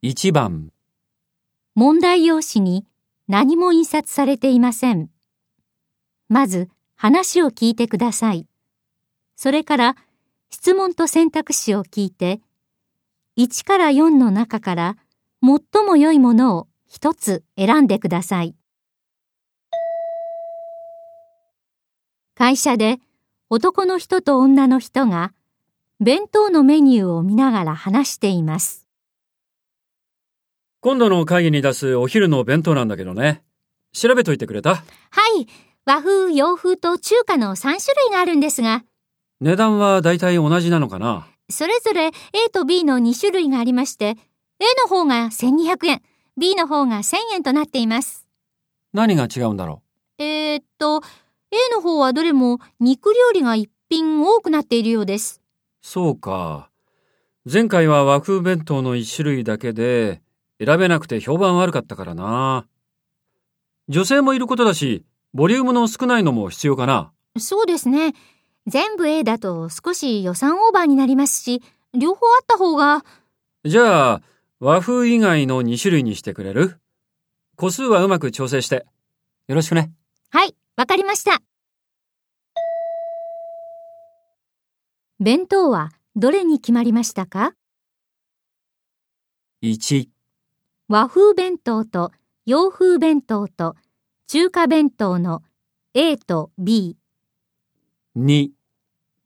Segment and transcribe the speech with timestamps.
[0.00, 0.70] 1番、
[1.74, 2.86] 問題用紙に
[3.26, 5.10] 何も印刷されていません。
[6.28, 8.46] まず話を聞いてください。
[9.34, 9.96] それから
[10.50, 12.40] 質問と選択肢を聞いて、
[13.38, 14.96] 1から4の中から
[15.42, 18.54] 最も良いものを一つ選んでください。
[22.36, 23.00] 会社で
[23.50, 25.32] 男の人と女の人が
[25.98, 28.87] 弁当のメニューを見ながら話しています。
[30.80, 33.42] 今度の会議に出すお昼の弁当なんだけどね。
[33.92, 34.76] 調べといてくれた？
[34.76, 34.82] は
[35.40, 35.48] い、
[35.84, 38.84] 和風、洋風と中華の3種類があるんですが、
[39.40, 41.26] 値段はだいたい同じなのかな？
[41.50, 42.12] それぞれ A
[42.52, 44.16] と B の2種類がありまして、
[44.60, 46.02] A の方が1200円、
[46.36, 48.28] B の方が1000円となっています。
[48.92, 49.82] 何が違うんだろ
[50.18, 51.02] えー、っと、
[51.50, 55.40] A の方はどれも肉料理が一品多くなっているようです。
[55.82, 56.70] うそうか。
[57.50, 60.22] 前回は和風弁当の1種類だけで、
[60.64, 62.66] 選べなくて評判悪かったからな。
[63.88, 67.12] 女性もいることだし、ボリュームの少ないのも必要かな。
[67.38, 68.14] そうですね。
[68.66, 71.62] 全部 A だと少し予算オーバーになりますし、
[71.94, 73.04] 両方あった方が、
[73.64, 74.22] じゃあ、
[74.60, 76.78] 和風以外の2種類にしてくれる？
[77.56, 78.86] 個数はうまく調整して。
[79.46, 79.92] よろしくね。
[80.30, 81.40] はい、わかりました。
[85.20, 87.52] 弁当はどれに決まりましたか
[89.62, 90.08] ？1、
[90.90, 92.12] 和風弁当と
[92.46, 93.76] 洋風弁当と
[94.26, 95.42] 中華弁当の
[95.92, 96.96] A と B、
[98.16, 98.48] 2、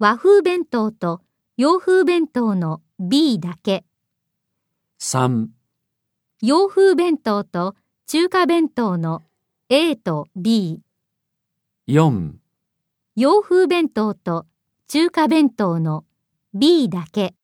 [0.00, 1.20] 和風弁当と
[1.56, 3.84] 洋風弁当の B だけ、
[5.00, 5.46] 3、
[6.40, 7.76] 洋風弁当と
[8.08, 9.22] 中華弁当の
[9.68, 10.80] A と B、
[11.86, 12.32] 4
[13.14, 14.46] 洋風弁当と
[14.88, 16.04] 中華弁当の
[16.54, 17.36] B だけ。